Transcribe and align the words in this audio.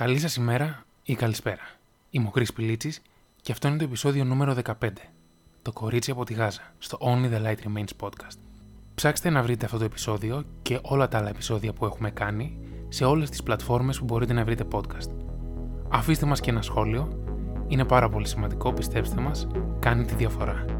Καλή 0.00 0.18
σας 0.18 0.36
ημέρα 0.36 0.84
ή 1.02 1.14
καλησπέρα. 1.14 1.62
Είμαι 2.10 2.26
ο 2.26 2.30
Κρι 2.30 2.46
Πιλίτση 2.54 2.94
και 3.42 3.52
αυτό 3.52 3.68
είναι 3.68 3.76
το 3.76 3.84
επεισόδιο 3.84 4.24
νούμερο 4.24 4.56
15. 4.64 4.72
Το 5.62 5.72
κορίτσι 5.72 6.10
από 6.10 6.24
τη 6.24 6.34
Γάζα, 6.34 6.60
στο 6.78 6.98
Only 7.00 7.32
the 7.32 7.46
Light 7.46 7.56
Remains 7.66 8.06
podcast. 8.06 8.38
Ψάξτε 8.94 9.30
να 9.30 9.42
βρείτε 9.42 9.64
αυτό 9.64 9.78
το 9.78 9.84
επεισόδιο 9.84 10.44
και 10.62 10.78
όλα 10.82 11.08
τα 11.08 11.18
άλλα 11.18 11.28
επεισόδια 11.28 11.72
που 11.72 11.84
έχουμε 11.84 12.10
κάνει 12.10 12.58
σε 12.88 13.04
όλες 13.04 13.30
τις 13.30 13.42
πλατφόρμες 13.42 13.98
που 13.98 14.04
μπορείτε 14.04 14.32
να 14.32 14.44
βρείτε 14.44 14.64
podcast. 14.72 15.10
Αφήστε 15.88 16.26
μας 16.26 16.40
και 16.40 16.50
ένα 16.50 16.62
σχόλιο, 16.62 17.08
είναι 17.66 17.84
πάρα 17.84 18.08
πολύ 18.08 18.26
σημαντικό, 18.26 18.72
πιστέψτε 18.72 19.20
μας, 19.20 19.46
κάνει 19.78 20.04
τη 20.04 20.14
διαφορά. 20.14 20.75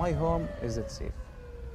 My 0.00 0.12
home 0.12 0.48
isn't 0.62 0.90
safe. 0.90 1.12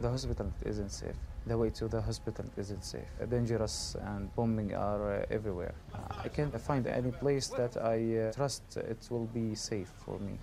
The 0.02 0.10
hospital 0.10 0.52
isn't 0.66 0.90
safe. 0.90 1.16
The 1.46 1.56
way 1.56 1.70
to 1.70 1.88
the 1.88 2.02
hospital 2.02 2.46
isn't 2.58 2.84
safe. 2.84 3.06
Dangerous 3.30 3.96
and 4.02 4.36
bombing 4.36 4.74
are 4.74 5.22
uh, 5.22 5.26
everywhere. 5.30 5.76
I 6.24 6.30
can't 6.30 6.60
find 6.60 6.88
any 6.88 7.12
place 7.12 7.50
that 7.50 7.78
I 7.78 7.98
uh, 8.18 8.32
trust 8.34 8.78
it 8.78 9.08
will 9.12 9.28
be 9.28 9.54
safe 9.54 9.92
for 10.04 10.18
me. 10.18 10.40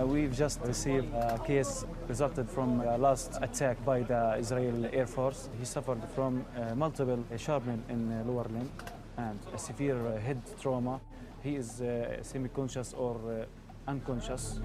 we've 0.00 0.34
just 0.34 0.60
received 0.62 1.12
a 1.14 1.38
case 1.46 1.84
resulted 2.08 2.50
from 2.50 2.80
a 2.80 2.96
last 2.98 3.38
attack 3.42 3.84
by 3.84 4.02
the 4.02 4.36
Israel 4.38 4.88
Air 4.92 5.06
Force. 5.06 5.48
He 5.58 5.64
suffered 5.64 6.02
from 6.14 6.44
uh, 6.56 6.74
multiple 6.74 7.24
shrapnel 7.36 7.80
in 7.88 8.12
uh, 8.12 8.24
lower 8.24 8.44
limb 8.44 8.70
and 9.16 9.38
a 9.54 9.58
severe 9.58 9.98
uh, 10.06 10.18
head 10.18 10.40
trauma. 10.60 11.00
He 11.42 11.56
is 11.56 11.80
uh, 11.80 12.22
semi-conscious 12.22 12.94
or 12.94 13.16
uh, 13.16 13.90
unconscious. 13.90 14.60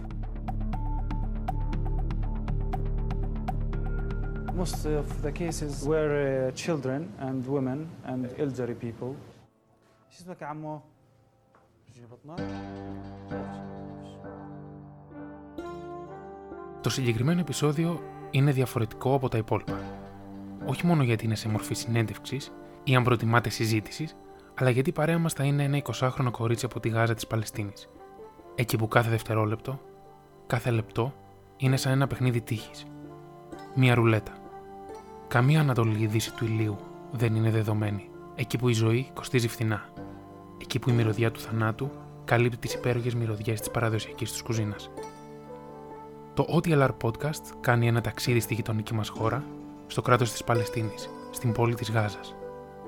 Most 4.54 4.86
of 4.86 5.22
the 5.22 5.32
cases 5.32 5.86
were 5.86 6.48
uh, 6.48 6.52
children 6.52 7.12
and 7.20 7.46
women 7.48 7.90
and 8.06 8.30
elderly 8.38 8.76
people. 8.76 9.16
شو 10.12 10.24
اسمك 10.24 10.42
يا 10.42 10.48
عمو؟ 10.48 10.80
جيب 11.96 12.10
بطنك؟ 12.10 13.85
Το 16.87 16.93
συγκεκριμένο 16.93 17.41
επεισόδιο 17.41 18.01
είναι 18.31 18.53
διαφορετικό 18.53 19.15
από 19.15 19.29
τα 19.29 19.39
υπόλοιπα. 19.39 19.81
Όχι 20.67 20.87
μόνο 20.87 21.03
γιατί 21.03 21.25
είναι 21.25 21.35
σε 21.35 21.49
μορφή 21.49 21.75
συνέντευξης 21.75 22.53
ή 22.85 22.95
αν 22.95 23.03
προτιμάτε 23.03 23.49
συζήτησης, 23.49 24.17
αλλά 24.55 24.71
γιατί 24.71 24.91
η 24.91 24.93
παρέα 24.93 25.19
μας 25.19 25.33
θα 25.33 25.45
είναι 25.45 25.63
ένα 25.63 25.83
20χρονο 25.83 26.31
κορίτσι 26.31 26.65
από 26.65 26.81
τη 26.81 26.89
Γάζα 26.89 27.15
της 27.15 27.27
Παλαιστίνης. 27.27 27.89
Εκεί 28.55 28.77
που 28.77 28.89
κάθε 28.89 29.11
δευτερόλεπτο, 29.11 29.81
κάθε 30.47 30.71
λεπτό 30.71 31.15
είναι 31.57 31.77
σαν 31.77 31.93
ένα 31.93 32.07
παιχνίδι 32.07 32.41
τύχης. 32.41 32.85
Μία 33.75 33.95
ρουλέτα. 33.95 34.33
Καμία 35.29 35.61
ανατολική 35.61 36.07
δύση 36.07 36.35
του 36.35 36.45
ηλίου 36.45 36.77
δεν 37.11 37.35
είναι 37.35 37.51
δεδομένη. 37.51 38.09
Εκεί 38.35 38.59
που 38.59 38.69
η 38.69 38.73
ζωή 38.73 39.11
κοστίζει 39.15 39.49
φθηνά. 39.49 39.89
Εκεί 40.61 40.79
που 40.79 40.91
η 40.91 40.93
μυρωδιά 40.93 41.31
του 41.31 41.41
θανάτου 41.41 41.91
καλύπτει 42.25 42.57
τις 42.57 42.75
υπέροχες 42.75 43.15
μυρωδιές 43.15 43.61
της 43.61 43.71
παραδοσιακής 43.71 44.33
τους 44.33 44.43
κουζίνας. 44.43 44.91
Το 46.37 46.61
OTLR 46.63 46.91
Podcast 47.03 47.43
κάνει 47.61 47.87
ένα 47.87 48.01
ταξίδι 48.01 48.41
στη 48.41 48.55
γειτονική 48.55 48.95
μας 48.95 49.09
χώρα, 49.09 49.45
στο 49.87 50.03
κράτος 50.03 50.31
της 50.31 50.45
Παλαιστίνης, 50.45 51.11
στην 51.31 51.53
πόλη 51.53 51.75
της 51.75 51.91
Γάζας, 51.91 52.35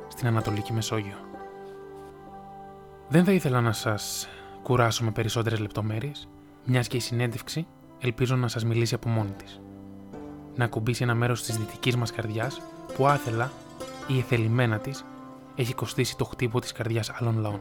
στην 0.08 0.26
Ανατολική 0.26 0.72
Μεσόγειο. 0.72 1.16
Δεν 3.08 3.24
θα 3.24 3.32
ήθελα 3.32 3.60
να 3.60 3.72
σας 3.72 4.28
κουράσω 4.62 5.04
με 5.04 5.10
περισσότερες 5.10 5.58
λεπτομέρειες, 5.58 6.28
μιας 6.64 6.88
και 6.88 6.96
η 6.96 7.00
συνέντευξη 7.00 7.66
ελπίζω 7.98 8.36
να 8.36 8.48
σας 8.48 8.64
μιλήσει 8.64 8.94
από 8.94 9.08
μόνη 9.08 9.32
της. 9.36 9.60
Να 10.56 10.64
ακουμπήσει 10.64 11.02
ένα 11.02 11.14
μέρος 11.14 11.42
της 11.42 11.56
δυτικής 11.56 11.96
μας 11.96 12.12
καρδιάς 12.12 12.60
που 12.94 13.06
άθελα 13.06 13.52
ή 14.06 14.18
εθελημένα 14.18 14.78
της 14.78 15.04
έχει 15.56 15.74
κοστίσει 15.74 16.16
το 16.16 16.24
χτύπο 16.24 16.60
της 16.60 16.72
καρδιάς 16.72 17.10
άλλων 17.10 17.38
λαών. 17.38 17.60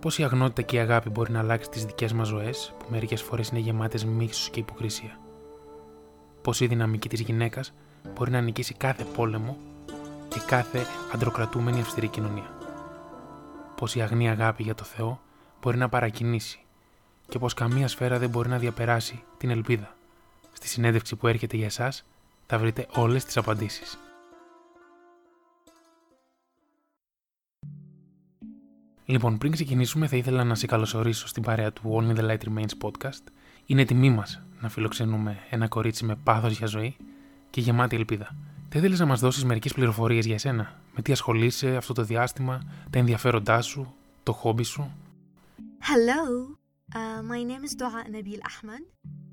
Πώς 0.00 0.18
η 0.18 0.24
αγνότητα 0.24 0.62
και 0.62 0.76
η 0.76 0.78
αγάπη 0.78 1.08
μπορεί 1.10 1.32
να 1.32 1.38
αλλάξει 1.38 1.70
τις 1.70 1.84
δικές 1.84 2.12
μας 2.12 2.28
ζωές, 2.28 2.74
που 2.78 2.84
μερικές 2.88 3.22
φορές 3.22 3.48
είναι 3.48 3.58
γεμάτες 3.60 4.04
μίσο 4.04 4.50
και 4.50 4.60
υποκρισία; 4.60 5.18
Πώς 6.42 6.60
η 6.60 6.66
δυναμική 6.66 7.08
της 7.08 7.20
γυναίκας 7.20 7.72
μπορεί 8.14 8.30
να 8.30 8.40
νικήσει 8.40 8.74
κάθε 8.74 9.04
πόλεμο 9.04 9.56
και 10.28 10.40
κάθε 10.46 10.86
αντροκρατούμενη 11.14 11.80
αυστηρή 11.80 12.08
κοινωνία; 12.08 12.50
Πώς 13.76 13.94
η 13.94 14.00
αγνή 14.00 14.30
αγάπη 14.30 14.62
για 14.62 14.74
το 14.74 14.84
Θεό 14.84 15.20
μπορεί 15.62 15.76
να 15.76 15.88
παρακινήσει 15.88 16.60
και 17.28 17.38
πω 17.38 17.46
καμία 17.56 17.88
σφαίρα 17.88 18.18
δεν 18.18 18.28
μπορεί 18.28 18.48
να 18.48 18.58
διαπεράσει 18.58 19.22
την 19.38 19.50
ελπίδα; 19.50 19.94
Στη 20.52 20.68
συνέντευξη 20.68 21.16
που 21.16 21.26
έρχεται 21.26 21.56
για 21.56 21.66
εσάς 21.66 22.04
θα 22.46 22.58
βρείτε 22.58 22.86
όλες 22.94 23.24
τις 23.24 23.36
απαντήσεις. 23.36 23.98
Λοιπόν, 29.10 29.38
πριν 29.38 29.52
ξεκινήσουμε, 29.52 30.06
θα 30.06 30.16
ήθελα 30.16 30.44
να 30.44 30.54
σε 30.54 30.66
καλωσορίσω 30.66 31.28
στην 31.28 31.42
παρέα 31.42 31.72
του 31.72 31.82
Only 31.96 32.18
the 32.18 32.24
Light 32.30 32.48
Remains 32.48 32.88
podcast. 32.88 33.22
Είναι 33.66 33.84
τιμή 33.84 34.10
μας 34.10 34.42
να 34.60 34.68
φιλοξενούμε 34.68 35.38
ένα 35.50 35.68
κορίτσι 35.68 36.04
με 36.04 36.16
πάθος 36.16 36.58
για 36.58 36.66
ζωή 36.66 36.96
και 37.50 37.60
γεμάτη 37.60 37.96
ελπίδα. 37.96 38.36
Θα 38.68 38.78
ήθελες 38.78 38.98
να 38.98 39.06
μας 39.06 39.20
δώσεις 39.20 39.44
μερικές 39.44 39.72
πληροφορίες 39.72 40.26
για 40.26 40.34
εσένα; 40.34 40.80
Με 40.94 41.02
τι 41.02 41.12
ασχολείσαι 41.12 41.76
αυτό 41.76 41.92
το 41.92 42.02
διάστημα, 42.02 42.62
τα 42.90 42.98
ενδιαφέροντά 42.98 43.60
σου, 43.60 43.94
το 44.22 44.32
χόμπι 44.32 44.62
σου; 44.62 44.90
Hello, 45.80 46.56
uh, 46.94 46.98
my 47.32 47.40
name 47.50 47.64
is 47.68 47.82
Dua 47.82 48.14
Nabil 48.14 48.40
Ahmed. 48.50 48.82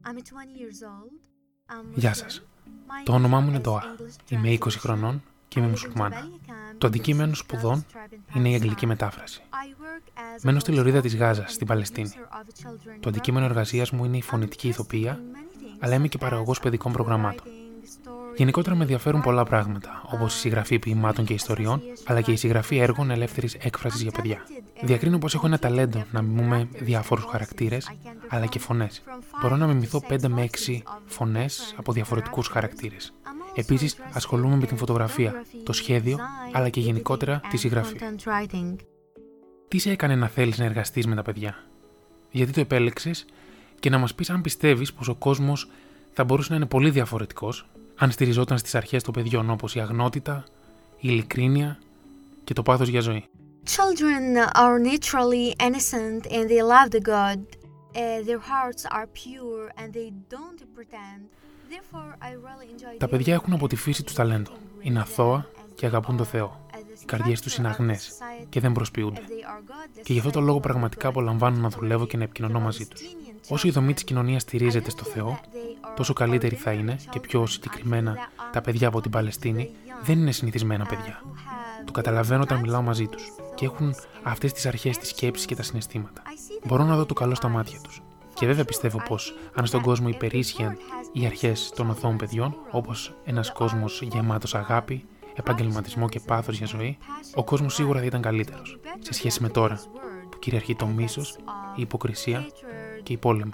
I'm 0.10 0.16
20 0.16 0.20
years 0.20 0.82
old. 0.84 1.12
I'm 1.70 1.86
Γεια 2.00 2.12
Muslim. 2.12 2.16
σας. 2.16 2.42
My 2.66 3.04
Το 3.06 3.14
όνομά 3.14 3.40
μου 3.40 3.48
είναι 3.50 3.58
is 3.58 3.62
Ντοά. 3.62 3.82
English 3.98 4.32
Είμαι 4.32 4.50
20 4.50 4.58
translation. 4.58 4.72
χρονών 4.80 5.24
και 5.48 5.60
I 5.60 5.64
είμαι 5.64 5.66
live 5.66 5.68
in 5.68 5.70
μουσουλμάνα. 5.70 6.16
Jabalia 6.16 6.50
camp 6.50 6.76
Το 6.78 6.88
in 6.88 6.90
αντικείμενο 6.90 7.32
the 7.32 7.36
σπουδών 7.38 7.86
Gaza 7.88 7.96
Strip 7.96 8.34
in 8.34 8.38
είναι 8.38 8.50
η 8.50 8.54
αγγλική 8.54 8.76
Palestine. 8.86 8.88
μετάφραση. 8.88 9.42
I 9.44 9.54
work 9.82 10.08
as 10.18 10.38
a 10.38 10.40
Μένω 10.44 10.60
στη 10.60 10.72
voice 10.72 10.76
λωρίδα 10.76 11.00
actor 11.00 11.02
της 11.02 11.16
Γάζας, 11.16 11.46
and 11.46 11.50
στην 11.52 11.68
producer 11.68 11.70
Παλαιστίνη. 11.70 12.10
of 12.14 12.68
children 12.68 12.98
Το 13.00 13.10
αντικείμενο 13.10 13.46
programs. 13.46 13.50
εργασίας 13.50 13.92
μου 13.92 14.06
είναι 14.06 14.18
η 14.18 14.22
I'm 14.26 14.30
φωνητική 14.30 14.68
interested 14.68 14.72
ηθοποιία, 14.72 15.14
in 15.14 15.18
many 15.18 15.64
things, 15.64 15.78
αλλά 15.80 15.96
είμαι 15.96 16.08
και 16.08 16.18
such 16.20 16.24
παραγωγός 16.24 16.58
as 16.58 16.62
παιδικών 16.62 16.92
article 16.92 16.96
προγραμμάτων. 16.96 17.44
writing, 17.46 18.08
story 18.08 18.38
Γενικότερα 18.38 18.76
με 18.76 18.82
ενδιαφέρουν 18.82 19.22
πολλά 19.22 19.42
writing, 19.42 19.48
πράγματα, 19.50 20.02
όπως 20.12 20.34
η 20.34 20.38
uh, 20.38 20.40
συγγραφή 20.42 20.80
ποιημάτων 20.80 21.26
και 21.26 21.34
ιστοριών, 21.34 21.82
αλλά 22.06 22.22
και 22.22 22.32
η 22.32 22.36
συγγραφή 22.36 22.78
έργων 22.78 23.12
ελεύθερης 23.12 23.54
έκφρασης 23.54 24.02
για 24.02 24.12
παιδιά. 24.12 24.38
Διακρίνω 24.82 25.18
πως 25.18 25.34
έχω 25.34 25.46
ένα 25.46 25.60
ταλέντο 25.60 26.06
να 26.12 26.22
μιμούμε 26.22 26.68
διάφορους 26.80 27.26
χαρακτήρες, 27.26 27.92
αλλά 28.30 28.46
και 28.46 28.60
φωνές. 28.60 29.02
Μπορώ 29.42 29.56
να 29.56 29.68
μιμηθώ 29.68 30.02
5 30.10 30.28
με 30.28 30.42
6 30.42 30.82
φωνές 31.06 31.74
από 31.78 31.92
διαφορετικούς 31.92 32.48
χαρακτήρες. 32.48 33.14
Επίσης, 33.58 33.98
ασχολούμαι 34.12 34.56
με 34.56 34.66
την 34.66 34.78
φωτογραφία, 34.78 35.44
το 35.64 35.74
σχέδιο, 35.74 36.18
αλλά 36.52 36.70
και 36.70 36.80
γενικότερα 36.80 37.42
τη 37.50 37.58
συγγραφή. 37.58 37.98
Τι 39.68 39.78
σε 39.78 39.92
έκανε 39.92 40.16
να 40.16 40.28
θέλεις 40.28 40.58
να 40.58 40.66
εργαστείς 40.66 41.08
με 41.08 41.16
τα 41.16 41.22
παιδιά, 41.22 41.64
Γιατί 42.32 42.52
το 42.52 42.60
επέλεξες; 42.60 43.26
Και 43.80 43.90
να 43.90 43.98
μας 43.98 44.16
πεις 44.16 44.30
αν 44.30 44.42
πιστεύεις 44.42 44.94
πως 44.94 45.08
ο 45.08 45.16
κόσμος 45.16 45.70
θα 46.14 46.24
μπορούσε 46.24 46.50
να 46.50 46.56
είναι 46.56 46.66
πολύ 46.66 46.90
διαφορετικός 46.90 47.68
αν 47.96 48.12
στηριζόταν 48.12 48.58
στις 48.58 48.76
αρχές 48.76 49.04
των 49.04 49.14
παιδιών 49.14 49.50
όπως 49.50 49.76
η 49.76 49.80
αγνότητα, 49.80 50.44
η 51.00 51.08
ειλικρίνεια 51.12 51.80
και 52.44 52.54
το 52.54 52.64
πάθος 52.64 52.88
για 52.88 53.02
ζωή. 53.02 53.26
Children 53.76 54.24
are 54.64 54.80
naturally 54.92 55.48
innocent 55.68 56.22
and 56.36 56.46
they 56.52 56.62
love 56.74 56.90
the 56.96 57.04
God. 57.14 57.40
Uh, 57.96 58.22
their 58.28 58.42
hearts 58.52 58.84
are 58.98 59.08
pure 59.24 59.66
and 59.80 59.90
they 59.98 60.10
don't 60.36 60.62
pretend. 60.76 61.22
Therefore, 61.70 62.24
I 62.24 62.32
really 62.32 62.94
enjoy 62.94 62.98
Τα 62.98 63.08
παιδιά 63.08 63.34
έχουν 63.34 63.54
από 63.54 63.68
τη 63.68 63.76
φύση 63.76 64.04
τους 64.04 64.14
ταλέντο. 64.14 64.52
Είναι 64.80 65.00
αθώα 65.00 65.46
και 65.76 65.86
αγαπούν 65.86 66.18
το 66.18 66.24
Θεό. 66.24 66.66
Οι 67.02 67.06
καρδιές 67.06 67.42
τους 67.42 67.56
είναι 67.56 67.68
αγνές 67.68 68.12
και 68.50 68.60
δεν 68.60 68.72
προσποιούνται. 68.72 69.22
Και 70.04 70.14
γι' 70.14 70.20
αυτό 70.20 70.32
το 70.32 70.40
λόγο 70.40 70.60
πραγματικά 70.60 71.08
απολαμβάνω 71.08 71.58
να 71.58 71.70
δουλεύω 71.70 72.06
και 72.06 72.18
να 72.18 72.24
επικοινωνώ 72.24 72.60
μαζί 72.60 72.86
τους. 72.86 73.02
Όσο 73.50 73.68
η 73.68 73.72
δομή 73.72 73.94
της 73.94 74.04
κοινωνίας 74.04 74.42
στηρίζεται 74.42 74.90
στο 74.90 75.04
Θεό, 75.04 75.40
τόσο 75.96 76.14
καλύτεροι 76.14 76.56
θα 76.56 76.72
είναι 76.72 76.98
και 77.10 77.20
πιο 77.20 77.46
συγκεκριμένα 77.46 78.18
τα 78.52 78.62
παιδιά 78.62 78.88
από 78.88 79.02
την 79.02 79.12
Παλαιστίνη 79.12 79.70
δεν 80.02 80.20
είναι 80.20 80.32
συνηθισμένα 80.32 80.86
παιδιά. 80.86 81.22
Το 81.86 81.92
καταλαβαίνω 81.92 82.42
όταν 82.42 82.60
μιλάω 82.60 82.82
μαζί 82.82 83.08
τους 83.08 83.24
και 83.56 83.66
έχουν 83.66 83.96
αυτές 84.24 84.54
τις 84.54 84.66
αρχές, 84.66 84.98
τις 84.98 85.10
σκέψεις 85.10 85.46
και 85.46 85.56
τα 85.56 85.64
συναισθήματα. 85.64 86.22
Μπορώ 86.66 86.84
να 86.84 86.96
δω 86.96 87.06
το 87.06 87.14
καλό 87.14 87.36
στα 87.36 87.48
μάτια 87.48 87.80
τους. 87.84 88.02
Και 88.40 88.46
βέβαια 88.46 88.66
πιστεύω 88.66 89.02
πως 89.08 89.34
αν 89.54 89.66
στον 89.66 89.82
κόσμο 89.82 90.08
υπερίσχυαν 90.08 90.78
οι 91.12 91.26
αρχές 91.26 91.72
των 91.76 91.90
οθών 91.90 92.18
παιδιών, 92.18 92.56
όπως 92.72 93.16
ένας 93.24 93.52
κόσμος 93.52 94.02
γεμάτος 94.02 94.56
αγάπη, 94.56 95.06
επαγγελματισμό 95.36 96.10
και 96.10 96.20
πάθος 96.20 96.58
για 96.58 96.68
ζωή, 96.68 96.98
ο 97.36 97.44
κόσμος 97.44 97.74
σίγουρα 97.74 98.00
θα 98.00 98.06
ήταν 98.06 98.22
καλύτερος 98.22 98.80
σε 99.00 99.14
σχέση 99.14 99.42
με 99.42 99.50
τώρα 99.50 99.80
που 100.30 100.40
κυριαρχεί 100.40 100.76
το 100.76 100.86
μίσος, 100.86 101.38
η 101.76 101.82
υποκρισία 101.82 102.48
και 103.04 103.14
η 103.14 103.18
πόλεμη. 103.18 103.52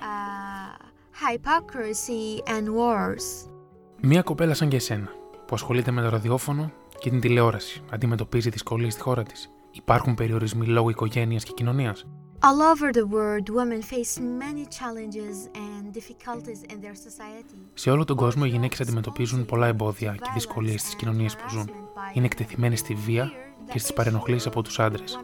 Μία 4.02 4.22
κοπέλα 4.22 4.54
σαν 4.54 4.70
και 4.70 4.76
εσένα, 4.76 5.10
που 5.46 5.56
ασχολείται 5.56 5.92
με 5.92 6.02
το 6.02 6.10
ραδιόφωνο 6.10 6.72
και 7.00 7.10
την 7.10 7.20
τηλεόραση, 7.20 7.82
αντιμετωπίζει 7.90 8.50
δυσκολίες 8.50 8.94
στη 8.94 9.02
χώρα 9.02 9.24
της. 9.24 9.52
Υπάρχουν 9.72 10.16
περιορισμοί 10.16 10.66
λόγω 10.66 10.90
οικογένειας 10.90 11.44
και 11.44 11.52
κοινωνίας. 11.52 12.08
All 12.50 12.62
over 12.72 12.92
the 13.00 13.06
world, 13.16 13.46
women 13.60 13.82
face 13.82 14.14
many 14.44 14.64
challenges 14.78 15.36
and 15.66 15.84
difficulties 16.00 16.62
in 16.72 16.78
their 16.82 16.96
society. 16.96 17.56
Σε 17.74 17.90
όλο 17.90 18.06
τον 18.06 18.16
κόσμο, 18.16 18.44
οι 18.46 18.50
γυναίκες 18.50 18.82
αντιμετωπίζουν 18.82 19.46
πολλά 19.46 19.68
εμπόδια 19.68 20.16
και 20.16 20.30
δυσκολίες 20.34 20.82
στις 20.82 20.96
κοινωνίες 20.96 21.36
που 21.36 21.50
ζουν. 21.50 21.70
Είναι 22.14 22.26
εκτεθειμένε 22.26 22.76
στη 22.76 22.94
βία 22.94 23.32
και 23.72 23.80
στις 23.80 23.94
παρενοχλήσεις 23.94 24.48
από 24.48 24.62
τους 24.62 24.80
άντρες. 24.80 25.20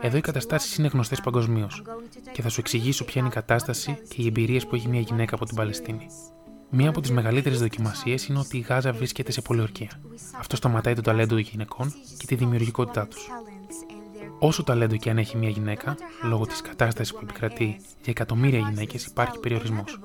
Εδώ 0.00 0.16
οι 0.16 0.20
καταστάσεις 0.20 0.76
είναι 0.76 0.88
γνωστές 0.88 1.20
παγκοσμίως 1.20 1.82
και 2.32 2.42
θα 2.42 2.48
σου 2.48 2.60
εξηγήσω 2.60 3.04
ποια 3.04 3.20
είναι 3.20 3.30
η 3.30 3.34
κατάσταση 3.34 3.98
και 4.08 4.22
οι 4.22 4.26
εμπειρίες 4.26 4.66
που 4.66 4.74
έχει 4.74 4.88
μια 4.88 5.00
γυναίκα 5.00 5.34
από 5.34 5.44
την 5.44 5.56
Παλαιστίνη. 5.56 6.06
Μία 6.70 6.88
από 6.88 7.00
τις 7.00 7.10
μεγαλύτερες 7.10 7.58
δοκιμασίες 7.58 8.26
είναι 8.26 8.38
ότι 8.38 8.56
η 8.56 8.60
Γάζα 8.60 8.92
βρίσκεται 8.92 9.32
σε 9.32 9.40
πολιορκία. 9.40 9.90
Αυτό 10.38 10.56
σταματάει 10.56 10.94
το 10.94 11.00
ταλέντο 11.00 11.34
των 11.34 11.38
γυναικών 11.38 11.94
και 12.18 12.26
τη 12.26 12.34
δημιουργικότητά 12.34 13.06
τους. 13.06 13.30
Όσο 14.44 14.62
ταλέντο 14.62 14.96
και 14.96 15.10
αν 15.10 15.18
έχει 15.18 15.36
μια 15.36 15.48
γυναίκα, 15.48 15.96
λόγω 16.22 16.46
της 16.46 16.60
κατάστασης 16.60 17.14
που 17.14 17.20
επικρατεί 17.22 17.66
για 17.76 18.12
εκατομμύρια 18.12 18.58
γυναίκες, 18.58 19.06
υπάρχει 19.06 19.38
περιορισμός. 19.38 20.00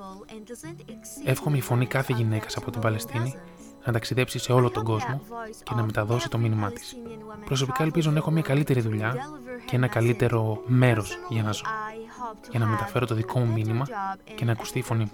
Εύχομαι 1.24 1.56
η 1.56 1.60
φωνή 1.60 1.86
κάθε 1.86 2.12
γυναίκας 2.12 2.56
από 2.56 2.70
την 2.70 2.80
Παλαιστίνη 2.80 3.34
να 3.84 3.92
ταξιδέψει 3.92 4.38
σε 4.38 4.52
όλο 4.52 4.70
τον 4.70 4.84
κόσμο 4.84 5.20
και 5.62 5.74
να 5.74 5.82
μεταδώσει 5.82 6.28
το 6.28 6.38
μήνυμά 6.38 6.72
της. 6.72 6.96
Προσωπικά 7.44 7.82
ελπίζω 7.82 8.10
να 8.10 8.16
έχω 8.16 8.30
μια 8.30 8.42
καλύτερη 8.42 8.80
δουλειά 8.80 9.16
και 9.66 9.76
ένα 9.76 9.86
καλύτερο 9.86 10.62
μέρος 10.66 11.18
για 11.28 11.42
να 11.42 11.52
ζω. 11.52 11.64
Για 12.50 12.58
να 12.58 12.66
μεταφέρω 12.66 13.06
το 13.06 13.14
δικό 13.14 13.38
μου 13.38 13.52
μήνυμα 13.52 13.86
και 14.34 14.44
να 14.44 14.52
ακουστεί 14.52 14.78
η 14.78 14.82
φωνή 14.82 15.04
μου. 15.04 15.10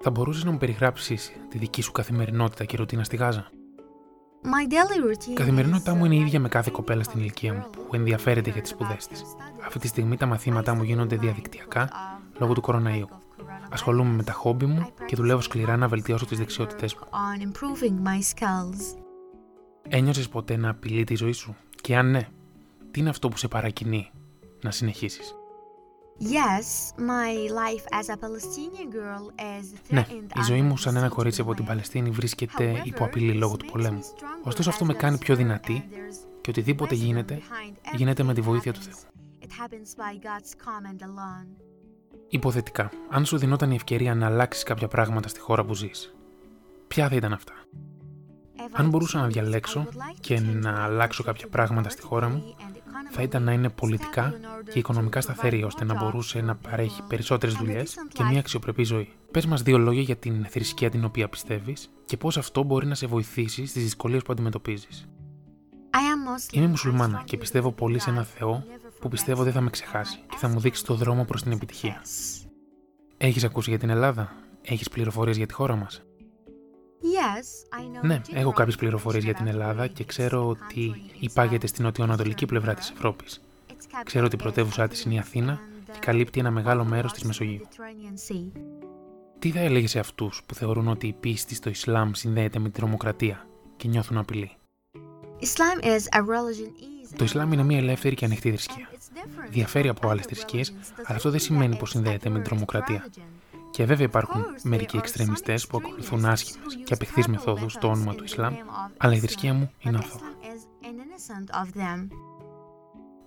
Θα 0.00 0.10
μπορούσες 0.10 0.44
να 0.44 0.50
μου 0.50 0.58
περιγράψεις 0.58 1.32
τη 1.48 1.58
δική 1.58 1.82
σου 1.82 1.92
καθημερινότητα 1.92 2.64
και 2.64 2.76
ρουτίνα 2.76 3.04
στη 3.04 3.16
Γάζα; 3.16 3.50
Η 5.30 5.32
καθημερινότητά 5.32 5.94
μου 5.94 6.04
είναι 6.04 6.14
η 6.14 6.20
ίδια 6.20 6.40
με 6.40 6.48
κάθε 6.48 6.70
κοπέλα 6.72 7.02
στην 7.02 7.20
ηλικία 7.20 7.54
μου 7.54 7.66
που 7.88 7.94
ενδιαφέρεται 7.94 8.50
για 8.50 8.62
τις 8.62 8.70
σπουδές 8.70 9.06
της. 9.06 9.22
Αυτή 9.66 9.78
τη 9.78 9.86
στιγμή 9.86 10.16
τα 10.16 10.26
μαθήματά 10.26 10.74
μου 10.74 10.82
γίνονται 10.82 11.16
διαδικτυακά 11.16 11.88
λόγω 12.38 12.52
του 12.52 12.60
κοροναϊού. 12.60 13.08
Ασχολούμαι 13.70 14.14
με 14.14 14.22
τα 14.22 14.32
χόμπι 14.32 14.66
μου 14.66 14.88
και 15.06 15.16
δουλεύω 15.16 15.40
σκληρά 15.40 15.76
να 15.76 15.88
βελτιώσω 15.88 16.26
τις 16.26 16.38
δεξιότητές 16.38 16.94
μου. 16.94 17.00
Ένιωσες 19.88 20.28
ποτέ 20.28 20.56
να 20.56 20.70
απειλεί 20.70 21.04
τη 21.04 21.14
ζωή 21.14 21.32
σου, 21.32 21.56
και 21.80 21.96
αν 21.96 22.10
ναι, 22.10 22.28
τι 22.90 23.00
είναι 23.00 23.08
αυτό 23.08 23.28
που 23.28 23.36
σε 23.36 23.48
παρακινεί 23.48 24.10
να 24.62 24.70
συνεχίσεις; 24.70 25.34
Ναι, 29.88 30.06
η 30.10 30.42
ζωή 30.46 30.62
μου 30.62 30.76
σαν 30.76 30.96
ένα 30.96 31.08
κορίτσι 31.08 31.40
από 31.40 31.54
την 31.54 31.64
Παλαιστίνη 31.64 32.10
βρίσκεται 32.10 32.82
υπό 32.84 33.04
απειλή 33.04 33.32
λόγω 33.32 33.56
του 33.56 33.64
πολέμου. 33.64 34.00
Ωστόσο 34.42 34.70
αυτό 34.70 34.84
με 34.84 34.94
κάνει 34.94 35.18
πιο 35.18 35.36
δυνατή 35.36 35.88
και 36.40 36.50
οτιδήποτε 36.50 36.94
γίνεται, 36.94 37.40
γίνεται 37.96 38.22
με 38.22 38.34
τη 38.34 38.40
βοήθεια 38.40 38.72
του 38.72 38.80
Θεού. 38.80 38.94
Υποθετικά, 42.28 42.90
αν 43.10 43.24
σου 43.24 43.38
δινόταν 43.38 43.70
η 43.70 43.74
ευκαιρία 43.74 44.14
να 44.14 44.26
αλλάξεις 44.26 44.62
κάποια 44.62 44.88
πράγματα 44.88 45.28
στη 45.28 45.40
χώρα 45.40 45.64
που 45.64 45.74
ζεις, 45.74 46.14
ποια 46.88 47.08
θα 47.08 47.14
ήταν 47.14 47.32
αυτά; 47.32 47.52
Αν 48.72 48.88
μπορούσα 48.88 49.20
να 49.20 49.26
διαλέξω 49.26 49.86
και 50.20 50.40
να 50.40 50.84
αλλάξω 50.84 51.22
κάποια 51.22 51.48
πράγματα 51.48 51.88
στη 51.88 52.02
χώρα 52.02 52.28
μου, 52.28 52.54
θα 53.10 53.22
ήταν 53.22 53.42
να 53.42 53.52
είναι 53.52 53.68
πολιτικά 53.68 54.34
και 54.72 54.78
οικονομικά 54.78 55.20
σταθερή, 55.20 55.62
ώστε 55.62 55.84
να 55.84 55.94
μπορούσε 55.94 56.40
να 56.40 56.56
παρέχει 56.56 57.02
περισσότερες 57.08 57.54
δουλειές 57.54 57.96
και 58.12 58.22
μια 58.24 58.38
αξιοπρεπή 58.38 58.84
ζωή. 58.84 59.12
Πες 59.30 59.46
μας 59.46 59.62
δύο 59.62 59.78
λόγια 59.78 60.02
για 60.02 60.16
την 60.16 60.46
θρησκεία 60.48 60.90
την 60.90 61.04
οποία 61.04 61.28
πιστεύεις 61.28 61.90
και 62.04 62.16
πώς 62.16 62.36
αυτό 62.36 62.62
μπορεί 62.62 62.86
να 62.86 62.94
σε 62.94 63.06
βοηθήσει 63.06 63.66
στις 63.66 63.82
δυσκολίες 63.82 64.22
που 64.22 64.32
αντιμετωπίζεις. 64.32 65.08
Είμαι 66.50 66.66
μουσουλμάνα 66.66 67.22
και 67.24 67.36
πιστεύω 67.36 67.72
πολύ 67.72 67.98
σε 67.98 68.10
ένα 68.10 68.24
Θεό 68.24 68.64
που 69.00 69.08
πιστεύω 69.08 69.42
δεν 69.42 69.52
θα 69.52 69.60
με 69.60 69.70
ξεχάσει 69.70 70.18
και 70.28 70.36
θα 70.36 70.48
μου 70.48 70.60
δείξει 70.60 70.84
το 70.84 70.94
δρόμο 70.94 71.24
προς 71.24 71.42
την 71.42 71.52
επιτυχία. 71.52 72.02
Έχεις 73.16 73.44
ακούσει 73.44 73.70
για 73.70 73.78
την 73.78 73.90
Ελλάδα, 73.90 74.32
έχεις 74.62 74.88
πληροφορίες 74.88 75.36
για 75.36 75.46
τη 75.46 75.54
χώρα 75.54 75.76
μας; 75.76 76.02
Ναι, 78.02 78.20
έχω 78.32 78.52
κάποιες 78.52 78.76
πληροφορίες 78.76 79.24
για 79.24 79.34
την 79.34 79.46
Ελλάδα 79.46 79.86
και 79.86 80.04
ξέρω 80.04 80.48
ότι 80.48 81.02
υπάγεται 81.20 81.66
στην 81.66 81.84
νοτιοανατολική 81.84 82.46
πλευρά 82.46 82.74
της 82.74 82.90
Ευρώπης. 82.90 83.40
Ξέρω 84.04 84.24
ότι 84.24 84.34
η 84.34 84.38
πρωτεύουσά 84.38 84.88
της 84.88 85.02
είναι 85.02 85.14
η 85.14 85.18
Αθήνα 85.18 85.60
και 85.92 85.98
καλύπτει 86.00 86.40
ένα 86.40 86.50
μεγάλο 86.50 86.84
μέρος 86.84 87.12
της 87.12 87.22
Μεσογείου. 87.22 87.66
Τι 89.38 89.50
θα 89.50 89.60
έλεγε 89.60 89.86
σε 89.86 89.98
αυτούς 89.98 90.42
που 90.46 90.54
θεωρούν 90.54 90.88
ότι 90.88 91.06
η 91.06 91.12
πίστη 91.12 91.54
στο 91.54 91.70
Ισλάμ 91.70 92.10
συνδέεται 92.12 92.58
με 92.58 92.64
την 92.64 92.80
τρομοκρατία 92.80 93.46
και 93.76 93.88
νιώθουν 93.88 94.18
απειλή; 94.18 94.50
Το 97.16 97.24
Ισλάμ 97.24 97.52
είναι 97.52 97.62
μια 97.62 97.78
ελεύθερη 97.78 98.14
και 98.14 98.24
ανοιχτή 98.24 98.48
θρησκεία. 98.48 98.88
Διαφέρει 99.50 99.88
από 99.88 100.08
άλλες 100.08 100.24
θρησκείες, 100.24 100.74
αλλά 101.04 101.16
αυτό 101.16 101.30
δεν 101.30 101.40
σημαίνει 101.40 101.76
πως 101.76 101.90
συνδέεται 101.90 102.28
με 102.28 102.34
την 102.34 102.44
τρομοκρατία. 102.44 103.06
Και 103.78 103.84
βέβαια 103.84 104.06
υπάρχουν 104.06 104.44
μερικοί 104.62 104.96
εξτρεμιστές 104.96 105.66
που 105.66 105.76
ακολουθούν 105.76 106.24
άσχημε 106.24 106.64
και 106.84 106.94
απεχθεί 106.94 107.30
μεθόδους 107.30 107.72
στο 107.72 107.88
όνομα 107.88 108.14
του 108.14 108.24
Ισλάμ, 108.24 108.54
αλλά 108.96 109.14
η 109.14 109.18
θρησκεία 109.18 109.54
μου 109.54 109.72
είναι 109.78 109.98
αθώα. 109.98 110.20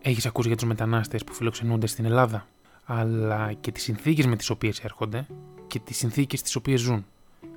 Έχεις 0.01 0.25
ακούσει 0.25 0.47
για 0.47 0.57
τους 0.57 0.67
μετανάστες 0.67 1.23
που 1.23 1.33
φιλοξενούνται 1.33 1.87
στην 1.87 2.05
Ελλάδα, 2.05 2.47
αλλά 2.85 3.53
και 3.53 3.71
τις 3.71 3.83
συνθήκες 3.83 4.25
με 4.25 4.35
τις 4.35 4.49
οποίες 4.49 4.79
έρχονται 4.79 5.27
και 5.67 5.79
τις 5.79 5.97
συνθήκες 5.97 6.39
στις 6.39 6.55
οποίες 6.55 6.79
ζουν. 6.79 7.05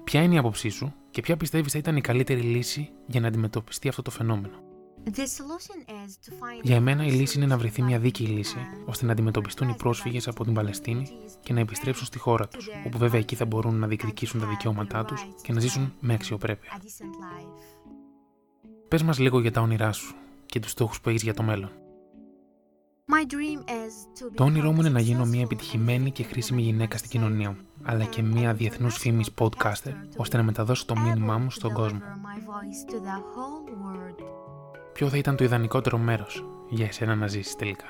Ποια 0.04 0.22
είναι 0.22 0.34
η 0.34 0.38
άποψή 0.38 0.68
σου 0.68 0.94
και 1.10 1.20
ποια 1.20 1.36
πιστεύεις 1.36 1.72
θα 1.72 1.78
ήταν 1.78 1.96
η 1.96 2.00
καλύτερη 2.00 2.40
λύση 2.40 2.90
για 3.06 3.20
να 3.20 3.26
αντιμετωπιστεί 3.26 3.88
αυτό 3.88 4.02
το 4.02 4.10
φαινόμενο; 4.10 4.63
Για 6.62 6.76
εμένα 6.76 7.04
η 7.04 7.10
λύση 7.10 7.36
είναι 7.36 7.46
να 7.46 7.58
βρεθεί 7.58 7.82
μια 7.82 7.98
δίκαιη 7.98 8.26
λύση, 8.26 8.56
ώστε 8.84 9.06
να 9.06 9.12
αντιμετωπιστούν 9.12 9.68
οι 9.68 9.74
πρόσφυγες 9.74 10.28
από 10.28 10.44
την 10.44 10.54
Παλαιστίνη 10.54 11.08
και 11.42 11.52
να 11.52 11.60
επιστρέψουν 11.60 12.06
στη 12.06 12.18
χώρα 12.18 12.48
τους, 12.48 12.68
όπου 12.86 12.98
βέβαια 12.98 13.20
εκεί 13.20 13.34
θα 13.34 13.44
μπορούν 13.44 13.78
να 13.78 13.86
διεκδικήσουν 13.86 14.40
τα 14.40 14.46
δικαιώματά 14.46 15.04
τους 15.04 15.26
και 15.42 15.52
να 15.52 15.60
ζήσουν 15.60 15.94
με 16.00 16.14
αξιοπρέπεια. 16.14 16.70
Πες 18.88 19.02
μας 19.02 19.18
λίγο 19.18 19.40
για 19.40 19.52
τα 19.52 19.60
όνειρά 19.60 19.92
σου 19.92 20.14
και 20.46 20.60
τους 20.60 20.70
στόχους 20.70 21.00
που 21.00 21.08
έχεις 21.08 21.22
για 21.22 21.34
το 21.34 21.42
μέλλον. 21.42 21.70
Το 24.34 24.44
όνειρό 24.44 24.72
μου 24.72 24.80
είναι 24.80 24.88
να 24.88 25.00
γίνω 25.00 25.24
μια 25.24 25.40
επιτυχημένη 25.40 26.10
και 26.10 26.22
χρήσιμη 26.22 26.62
γυναίκα 26.62 26.98
στην 26.98 27.10
κοινωνία 27.10 27.50
μου, 27.50 27.58
αλλά 27.82 28.04
και 28.04 28.22
μια 28.22 28.54
διεθνούς 28.54 28.96
φήμης 28.96 29.30
podcaster, 29.38 29.92
ώστε 30.16 30.36
να 30.36 30.42
μεταδώσω 30.42 30.84
το 30.84 30.96
μήνυμά 30.96 31.38
μου 31.38 31.50
στον 31.50 31.72
κόσμο. 31.72 32.00
Ποιο 34.94 35.08
θα 35.08 35.16
ήταν 35.16 35.36
το 35.36 35.44
ιδανικότερο 35.44 35.98
μέρος 35.98 36.44
για 36.68 36.86
εσένα 36.86 37.14
να 37.14 37.26
ζήσεις 37.26 37.54
τελικά; 37.54 37.86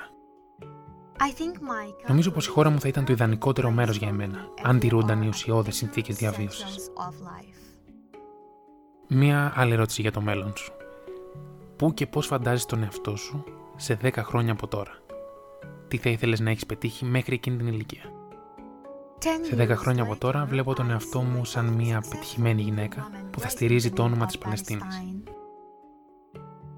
Νομίζω 2.07 2.31
πως 2.31 2.47
η 2.47 2.49
χώρα 2.49 2.69
μου 2.69 2.79
θα 2.79 2.87
ήταν 2.87 3.05
το 3.05 3.11
ιδανικότερο 3.11 3.71
μέρος 3.71 3.97
για 3.97 4.07
εμένα, 4.07 4.47
αν 4.63 4.79
τηρούνταν 4.79 5.21
οι 5.21 5.27
ουσιώδεις 5.27 5.75
συνθήκες 5.75 6.15
διαβίωσης. 6.15 6.89
Μία 9.07 9.53
άλλη 9.55 9.73
ερώτηση 9.73 10.01
για 10.01 10.11
το 10.11 10.21
μέλλον 10.21 10.53
σου. 10.55 10.73
Πού 11.75 11.93
και 11.93 12.07
πώς 12.07 12.27
φαντάζεσαι 12.27 12.67
τον 12.67 12.83
εαυτό 12.83 13.15
σου 13.15 13.43
σε 13.75 13.99
10 14.01 14.11
χρόνια 14.15 14.51
από 14.51 14.67
τώρα; 14.67 14.97
Τι 15.87 15.97
θα 15.97 16.09
ήθελες 16.09 16.39
να 16.39 16.49
έχεις 16.49 16.65
πετύχει 16.65 17.05
μέχρι 17.05 17.35
εκείνη 17.35 17.57
την 17.57 17.67
ηλικία; 17.67 18.03
Σε 19.41 19.55
10 19.55 19.75
χρόνια 19.75 20.03
από 20.03 20.15
τώρα 20.15 20.45
βλέπω 20.45 20.73
τον 20.73 20.89
εαυτό 20.89 21.21
μου 21.21 21.45
σαν 21.45 21.65
μια 21.65 22.03
πετυχημένη 22.09 22.61
γυναίκα 22.61 23.09
που 23.31 23.39
θα 23.39 23.49
στηρίζει 23.49 23.91
το 23.91 24.03
όνομα 24.03 24.25
της 24.25 24.37
Παλαιστίνης. 24.37 25.03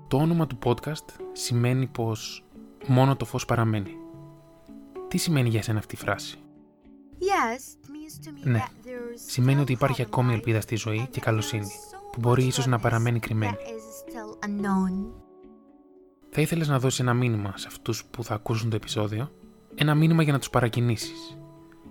Το 0.08 0.18
όνομα 0.18 0.48
του 0.48 0.58
podcast 0.64 1.06
σημαίνει 1.32 1.88
πως 1.88 2.44
μόνο 2.88 3.16
το 3.16 3.26
φως 3.26 3.46
παραμένει. 3.46 3.98
Τι 5.08 5.18
σημαίνει 5.18 5.50
για 5.50 5.60
εσένα 5.60 5.80
αυτή 5.80 5.96
η 5.96 5.98
φράση; 5.98 6.38
Ναι, 8.44 8.64
σημαίνει 9.14 9.62
ότι 9.62 9.72
υπάρχει 9.72 10.02
ακόμη 10.02 10.34
ελπίδα 10.34 10.62
στη 10.62 10.76
ζωή 10.76 11.08
και 11.12 11.20
καλοσύνη, 11.20 11.68
που 12.12 12.20
μπορεί 12.20 12.44
ίσως 12.44 12.66
να 12.66 12.80
παραμένει 12.80 13.20
κρυμμένη. 13.20 13.56
Θα 16.30 16.42
ήθελες 16.42 16.68
να 16.68 16.80
δώσεις 16.80 17.00
ένα 17.00 17.14
μήνυμα 17.14 17.54
σε 17.56 17.68
αυτούς 17.68 18.06
που 18.06 18.24
θα 18.24 18.34
ακούσουν 18.34 18.70
το 18.70 18.76
επεισόδιο, 18.76 19.32
ένα 19.76 19.96
μήνυμα 19.96 20.24
για 20.24 20.32
να 20.32 20.40
τους 20.40 20.50
παρακινήσεις, 20.50 21.38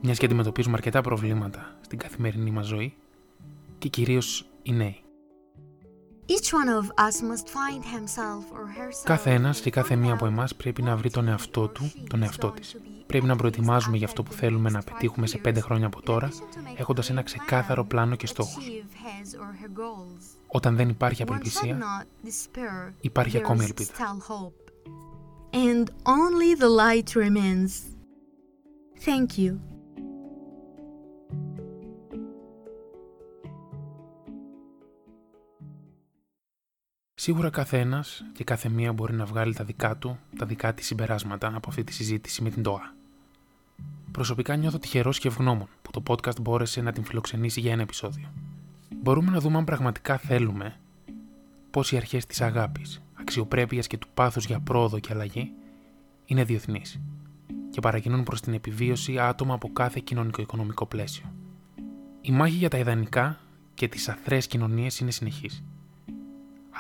μιας 0.01 0.19
και 0.19 0.25
αντιμετωπίζουμε 0.25 0.75
αρκετά 0.77 1.01
προβλήματα 1.01 1.79
στην 1.81 1.99
καθημερινή 1.99 2.51
μας 2.51 2.67
ζωή 2.67 2.95
και 3.79 3.89
κυρίως 3.89 4.49
οι 4.63 4.73
νέοι. 4.73 5.01
Κάθε 9.05 9.31
ένα 9.31 9.51
και 9.51 9.71
κάθε 9.71 9.97
μία 9.97 10.13
από 10.13 10.27
εμάς 10.27 10.55
πρέπει 10.55 10.83
να 10.83 10.97
βρει 10.97 11.11
τον 11.11 11.29
εαυτό 11.29 11.69
του, 11.69 11.93
τον 12.09 12.23
εαυτό 12.23 12.51
της. 12.51 12.77
Πρέπει 13.07 13.27
να 13.27 13.37
προετοιμάζουμε 13.37 13.97
για 13.97 14.07
αυτό 14.07 14.23
που 14.23 14.33
θέλουμε 14.33 14.71
να 14.71 14.83
πετύχουμε 14.83 15.27
σε 15.27 15.39
πέντε 15.39 15.61
χρόνια 15.61 15.87
από 15.87 16.03
τώρα, 16.03 16.29
έχοντας 16.77 17.11
ένα 17.11 17.23
ξεκάθαρο 17.23 17.85
πλάνο 17.85 18.17
και 18.17 18.27
στόχους. 18.27 18.69
Όταν 20.47 20.77
δεν 20.77 20.89
υπάρχει 20.89 21.23
απελπισία, 21.23 22.07
υπάρχει 23.01 23.37
ακόμη 23.37 23.65
ελπίδα. 23.65 23.93
And 25.53 25.87
only 26.05 26.51
the 26.63 26.71
light 26.83 27.09
remains. 27.15 27.73
Thank 29.07 29.39
you. 29.39 29.76
Σίγουρα 37.27 37.51
κάθε 37.51 37.79
ένα 37.79 38.05
και 38.33 38.45
κάθε 38.45 38.69
μία 38.69 38.93
μπορεί 38.93 39.15
να 39.15 39.25
βγάλει 39.25 39.55
τα 39.55 39.65
δικά 39.65 39.97
του, 39.97 40.19
τα 40.39 40.47
δικά 40.47 40.75
της 40.75 40.87
συμπεράσματα 40.87 41.53
από 41.55 41.69
αυτή 41.69 41.85
τη 41.85 41.93
συζήτηση 41.93 42.43
με 42.43 42.51
την 42.51 42.63
ΤΟΑ. 42.63 42.95
Προσωπικά 44.13 44.57
νιώθω 44.57 44.79
τυχερός 44.79 45.19
και 45.19 45.29
ευγνώμων 45.29 45.69
που 45.83 45.91
το 45.91 46.03
podcast 46.07 46.41
μπόρεσε 46.41 46.81
να 46.81 46.93
την 46.93 47.05
φιλοξενήσει 47.05 47.61
για 47.61 47.73
ένα 47.73 47.83
επεισόδιο. 47.83 48.33
Μπορούμε 49.03 49.31
να 49.31 49.41
δούμε 49.41 49.59
αν 49.59 49.65
πραγματικά 49.65 50.19
θέλουμε 50.19 50.77
πώς 51.71 51.93
οι 51.93 51.97
αρχές 51.97 52.27
της 52.27 52.41
αγάπης, 52.41 53.03
αξιοπρέπειας 53.15 53.87
και 53.87 53.99
του 53.99 54.09
πάθους 54.15 54.47
για 54.47 54.61
πρόοδο 54.61 54.99
και 54.99 55.13
αλλαγή 55.13 55.53
είναι 56.25 56.45
διεθνείς 56.45 57.01
και 57.71 57.81
παρακινούν 57.81 58.23
προς 58.23 58.41
την 58.41 58.53
επιβίωση 58.55 59.19
άτομα 59.19 59.55
από 59.55 59.73
κάθε 59.73 60.01
κοινωνικο-οικονομικό 60.05 60.87
πλαίσιο. 60.87 61.33
Η 62.21 62.33
μάχη 62.33 62.57
για 62.57 62.69
τα 62.69 62.79
ιδανικά 62.79 63.39
και 63.75 63.89
τις 63.89 64.09
αθρές 64.09 64.47
κοινωνίες 64.47 64.99
είναι 64.99 65.11
συνεχής 65.11 65.65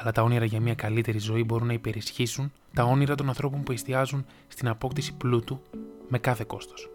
αλλά 0.00 0.12
τα 0.12 0.22
όνειρα 0.22 0.44
για 0.44 0.60
μια 0.60 0.74
καλύτερη 0.74 1.18
ζωή 1.18 1.44
μπορούν 1.44 1.66
να 1.66 1.72
υπερισχύσουν 1.72 2.52
τα 2.74 2.84
όνειρα 2.84 3.14
των 3.14 3.28
ανθρώπων 3.28 3.62
που 3.62 3.72
εστιάζουν 3.72 4.26
στην 4.48 4.68
απόκτηση 4.68 5.14
πλούτου 5.14 5.60
με 6.08 6.18
κάθε 6.18 6.44
κόστος. 6.46 6.90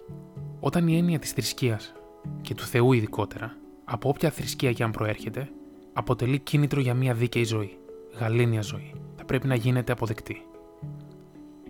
Όταν 0.59 0.87
η 0.87 0.97
έννοια 0.97 1.19
της 1.19 1.31
θρησκείας 1.31 1.93
και 2.41 2.55
του 2.55 2.63
Θεού 2.63 2.93
ειδικότερα, 2.93 3.57
από 3.85 4.09
όποια 4.09 4.29
θρησκεία 4.29 4.73
και 4.73 4.83
αν 4.83 4.91
προέρχεται, 4.91 5.49
αποτελεί 5.93 6.39
κίνητρο 6.39 6.79
για 6.79 6.93
μια 6.93 7.13
δίκαιη 7.13 7.43
ζωή, 7.43 7.77
γαλήνια 8.19 8.61
ζωή, 8.61 8.93
θα 9.15 9.25
πρέπει 9.25 9.47
να 9.47 9.55
γίνεται 9.55 9.91
αποδεκτή. 9.91 10.45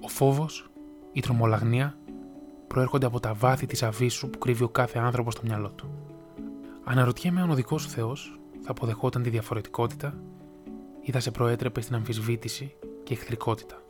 Ο 0.02 0.08
φόβος, 0.08 0.70
η 1.12 1.20
τρομολαγνία 1.20 1.98
προέρχονται 2.68 3.06
από 3.06 3.20
τα 3.20 3.34
βάθη 3.34 3.66
της 3.66 3.84
αβίσου 3.84 4.30
που 4.30 4.38
κρύβει 4.38 4.64
ο 4.64 4.70
κάθε 4.70 5.00
άνθρωπος 5.00 5.34
στο 5.34 5.42
μυαλό 5.46 5.70
του. 5.70 5.90
Αναρωτιέμαι 6.84 7.42
αν 7.42 7.50
ο 7.50 7.54
δικός 7.54 7.82
σου 7.82 7.90
Θεός 7.90 8.40
θα 8.62 8.72
αποδεχόταν 8.72 9.24
τη 9.24 9.30
διαφορετικότητα 9.30 10.22
ή 11.02 11.12
θα 11.12 11.20
σε 11.20 11.32
προέτρεπε 11.32 11.82
στην 11.82 11.96
αμφισβήτηση 11.96 12.74
και 13.04 13.14
εχθρικότητα. 13.14 13.82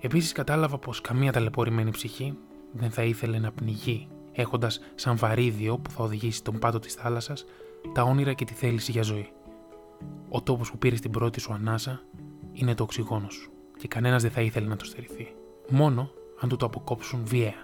Επίσης 0.00 0.32
κατάλαβα 0.32 0.78
πως 0.78 1.00
καμία 1.00 1.32
ταλαιπωρημένη 1.32 1.90
ψυχή 1.90 2.38
δεν 2.72 2.90
θα 2.90 3.02
ήθελε 3.02 3.38
να 3.38 3.52
πνιγεί, 3.52 4.08
έχοντας 4.32 4.80
σαν 4.94 5.16
βαρύδιο 5.16 5.78
που 5.78 5.90
θα 5.90 6.02
οδηγήσει 6.02 6.42
τον 6.42 6.58
πάτο 6.58 6.78
της 6.78 6.94
θάλασσας 6.94 7.44
τα 7.92 8.02
όνειρα 8.02 8.32
και 8.32 8.44
τη 8.44 8.54
θέληση 8.54 8.90
για 8.90 9.02
ζωή. 9.02 9.32
Ο 10.28 10.42
τόπος 10.42 10.70
που 10.70 10.78
πήρε 10.78 10.96
την 10.96 11.10
πρώτη 11.10 11.40
σου 11.40 11.52
ανάσα 11.52 12.02
είναι 12.52 12.74
το 12.74 12.82
οξυγόνος 12.82 13.34
σου 13.34 13.50
και 13.78 13.88
κανένας 13.88 14.22
δεν 14.22 14.30
θα 14.30 14.40
ήθελε 14.40 14.66
να 14.66 14.76
το 14.76 14.84
στερηθεί. 14.84 15.34
Μόνο 15.68 16.10
αν 16.40 16.48
του 16.48 16.56
το 16.56 16.66
αποκόψουν 16.66 17.20
βία, 17.24 17.54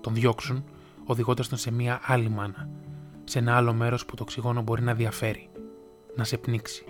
τον 0.00 0.14
διώξουν, 0.14 0.64
οδηγώντας 1.04 1.48
τον 1.48 1.58
σε 1.58 1.70
μία 1.70 2.00
άλλη 2.02 2.28
μάνα, 2.28 2.68
σε 3.24 3.38
ένα 3.38 3.56
άλλο 3.56 3.72
μέρος 3.72 4.06
που 4.06 4.14
το 4.14 4.22
οξυγόνο 4.22 4.62
μπορεί 4.62 4.82
να 4.82 4.94
διαφέρει, 4.94 5.50
να 6.16 6.24
σε 6.24 6.36
πνίξει, 6.36 6.84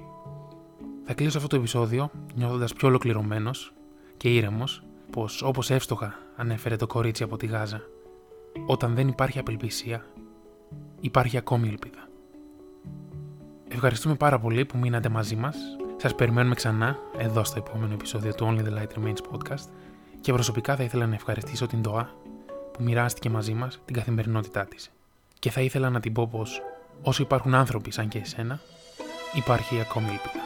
θα 1.12 1.17
κλείσω 1.17 1.37
αυτό 1.37 1.49
το 1.49 1.57
επεισόδιο 1.57 2.11
νιώθοντας 2.35 2.73
πιο 2.73 2.88
ολοκληρωμένος 2.88 3.73
και 4.17 4.35
ήρεμος 4.35 4.83
πως 5.11 5.43
όπως 5.43 5.71
εύστοχα 5.71 6.14
ανέφερε 6.37 6.76
το 6.76 6.87
κορίτσι 6.87 7.23
από 7.23 7.37
τη 7.37 7.47
Γάζα, 7.47 7.83
όταν 8.67 8.95
δεν 8.95 9.09
υπάρχει 9.09 9.38
απελπισία, 9.38 10.07
υπάρχει 11.00 11.37
ακόμη 11.37 11.69
ελπίδα. 11.69 12.09
Ευχαριστούμε 13.69 14.14
πάρα 14.14 14.38
πολύ 14.38 14.64
που 14.64 14.79
μείνατε 14.79 15.09
μαζί 15.09 15.37
μας. 15.37 15.57
Σας 15.97 16.14
περιμένουμε 16.14 16.55
ξανά 16.55 16.99
εδώ 17.19 17.45
στο 17.45 17.59
επόμενο 17.67 17.93
επεισόδιο 17.93 18.35
του 18.35 18.47
Only 18.47 18.64
the 18.64 18.79
Light 18.79 18.99
Remains 18.99 19.21
podcast 19.31 19.69
και 20.21 20.33
προσωπικά 20.33 20.76
θα 20.76 20.83
ήθελα 20.83 21.07
να 21.07 21.14
ευχαριστήσω 21.14 21.67
την 21.67 21.83
ΤΟΑ 21.83 22.14
που 22.73 22.83
μοιράστηκε 22.83 23.31
μαζί 23.31 23.55
μας 23.55 23.81
την 23.85 23.95
καθημερινότητά 23.95 24.64
της. 24.64 24.90
Και 25.38 25.50
θα 25.50 25.61
ήθελα 25.61 25.90
να 25.90 26.00
την 26.00 26.12
πω 26.12 26.29
πως 26.29 26.62
όσο 27.02 27.23
υπάρχουν 27.23 27.55
άνθρωποι 27.55 27.90
σαν 27.90 28.09
και 28.09 28.19
εσένα, 28.19 28.61
υπάρχει 29.35 29.81
ακόμη 29.81 30.07
ελπίδα. 30.07 30.39